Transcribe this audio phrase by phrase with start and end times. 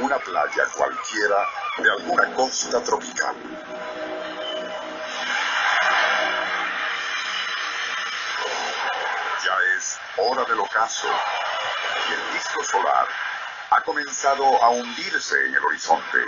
[0.00, 1.36] Una playa cualquiera
[1.78, 3.34] de alguna costa tropical.
[9.44, 11.08] Ya es hora del ocaso
[12.08, 13.08] y el disco solar
[13.70, 16.24] ha comenzado a hundirse en el horizonte.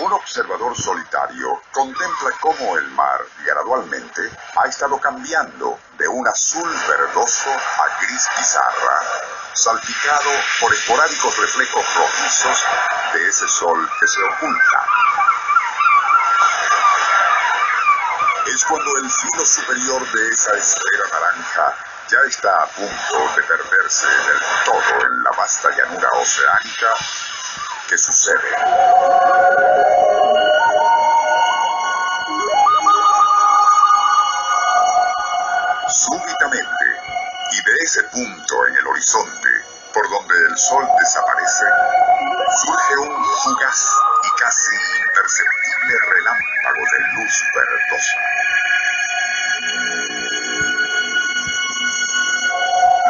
[0.00, 7.50] Un observador solitario contempla cómo el mar gradualmente ha estado cambiando de un azul verdoso
[7.50, 9.00] a gris pizarra,
[9.54, 12.64] salpicado por esporádicos reflejos rojizos
[13.12, 14.86] de ese sol que se oculta.
[18.46, 21.76] Es cuando el filo superior de esa esfera naranja
[22.08, 26.94] ya está a punto de perderse del todo en la vasta llanura oceánica
[27.88, 29.81] que sucede.
[42.52, 48.16] Surge un fugaz y casi imperceptible relámpago de luz verdosa.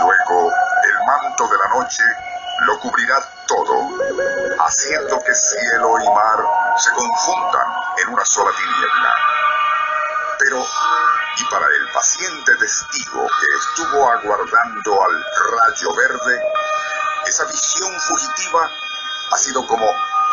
[0.00, 0.53] Luego,
[0.84, 2.05] el manto de la noche
[2.67, 3.89] lo cubrirá todo,
[4.66, 6.39] haciendo que cielo y mar
[6.77, 7.66] se confundan
[7.98, 9.14] en una sola tiniebla.
[10.39, 10.64] Pero,
[11.37, 15.25] y para el paciente testigo que estuvo aguardando al
[15.59, 16.42] rayo verde,
[17.27, 18.70] esa visión fugitiva
[19.31, 19.87] ha sido como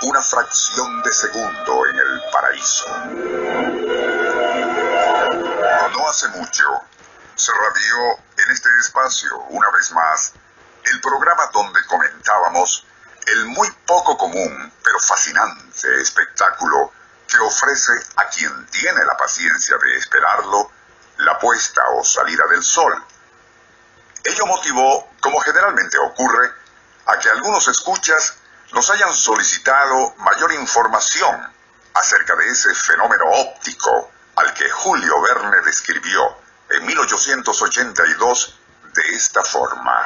[0.03, 2.87] una fracción de segundo en el paraíso.
[5.91, 6.65] No hace mucho,
[7.35, 10.33] se radió en este espacio, una vez más,
[10.85, 12.85] el programa donde comentábamos
[13.27, 16.91] el muy poco común pero fascinante espectáculo
[17.27, 20.71] que ofrece a quien tiene la paciencia de esperarlo
[21.17, 22.93] la puesta o salida del sol.
[24.23, 26.49] Ello motivó, como generalmente ocurre,
[27.09, 28.35] a que algunos escuchas
[28.71, 31.53] nos hayan solicitado mayor información
[31.93, 36.37] acerca de ese fenómeno óptico al que Julio Verne describió
[36.69, 38.59] en 1882
[38.93, 40.05] de esta forma.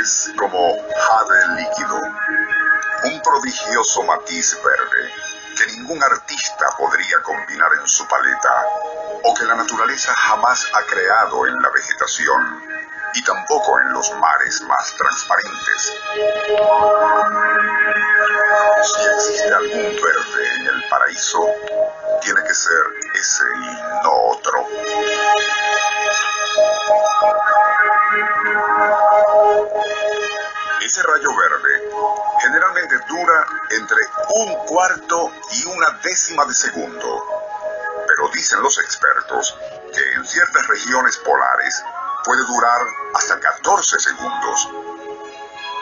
[0.00, 2.00] Es como jade líquido,
[3.04, 5.19] un prodigioso matiz verde
[5.90, 8.64] ningún artista podría combinar en su paleta
[9.24, 12.62] o que la naturaleza jamás ha creado en la vegetación
[13.14, 15.92] y tampoco en los mares más transparentes.
[18.82, 21.44] Si existe algún verde en el paraíso,
[22.22, 22.84] tiene que ser
[23.14, 24.66] ese y no otro.
[30.80, 33.98] Ese rayo verde generalmente dura entre
[34.36, 37.24] un cuarto y una décima de segundo,
[38.06, 39.58] pero dicen los expertos
[39.92, 41.82] que en ciertas regiones polares
[42.24, 42.80] puede durar
[43.14, 44.68] hasta 14 segundos.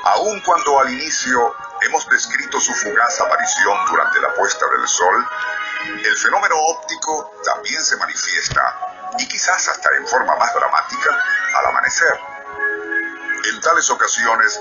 [0.05, 5.27] Aun cuando al inicio hemos descrito su fugaz aparición durante la puesta del sol,
[6.05, 11.25] el fenómeno óptico también se manifiesta, y quizás hasta en forma más dramática,
[11.55, 12.21] al amanecer.
[13.51, 14.61] En tales ocasiones,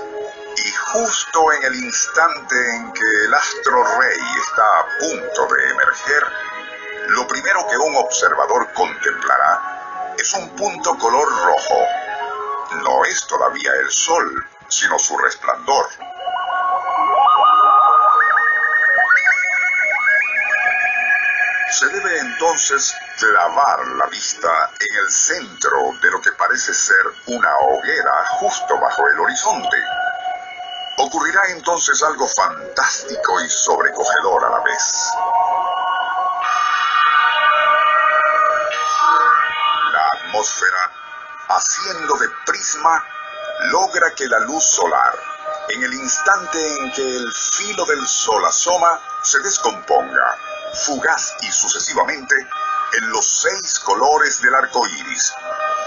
[0.92, 6.22] justo en el instante en que el astro rey está a punto de emerger,
[7.08, 11.78] lo primero que un observador contemplará es un punto color rojo.
[12.84, 15.86] No es todavía el sol, sino su resplandor.
[21.70, 27.56] Se debe entonces clavar la vista en el centro de lo que parece ser una
[27.58, 29.76] hoguera justo bajo el horizonte.
[31.00, 35.12] Ocurrirá entonces algo fantástico y sobrecogedor a la vez.
[39.92, 40.92] La atmósfera,
[41.50, 43.04] haciendo de prisma,
[43.70, 45.14] logra que la luz solar,
[45.68, 50.36] en el instante en que el filo del sol asoma, se descomponga,
[50.84, 52.34] fugaz y sucesivamente,
[52.98, 55.32] en los seis colores del arco iris: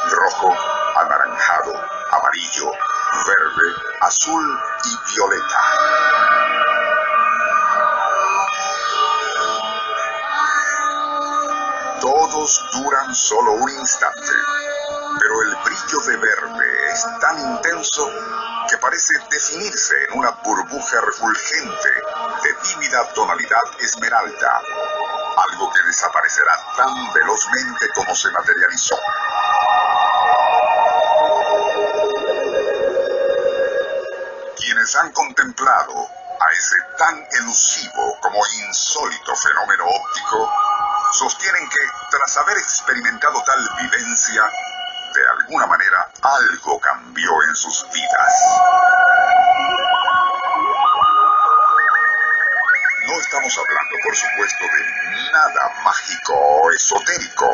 [0.10, 0.56] rojo,
[0.96, 1.74] anaranjado,
[2.12, 2.72] amarillo,
[3.25, 5.62] verde, azul y violeta.
[12.00, 14.33] Todos duran solo un instante,
[15.19, 18.10] pero el brillo de verde es tan intenso
[18.69, 21.89] que parece definirse en una burbuja refulgente
[22.44, 24.62] de tímida tonalidad esmeralda,
[25.51, 28.95] algo que desaparecerá tan velozmente como se materializó.
[34.94, 40.52] Han contemplado a ese tan elusivo como insólito fenómeno óptico,
[41.14, 41.78] sostienen que
[42.10, 44.44] tras haber experimentado tal vivencia,
[45.14, 48.34] de alguna manera algo cambió en sus vidas.
[53.08, 57.50] No estamos hablando, por supuesto, de nada mágico o esotérico,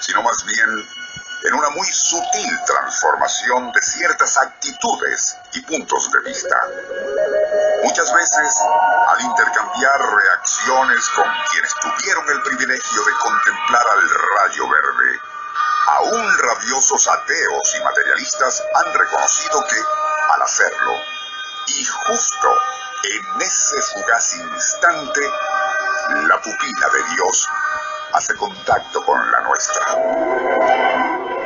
[0.00, 0.97] sino más bien
[1.44, 6.56] en una muy sutil transformación de ciertas actitudes y puntos de vista.
[7.84, 8.56] Muchas veces,
[9.08, 15.20] al intercambiar reacciones con quienes tuvieron el privilegio de contemplar al rayo verde,
[15.86, 19.80] aún rabiosos ateos y materialistas han reconocido que,
[20.34, 20.92] al hacerlo,
[21.68, 22.48] y justo
[23.04, 25.20] en ese fugaz instante,
[26.26, 27.48] la pupila de Dios
[28.12, 31.37] hace contacto con la nuestra.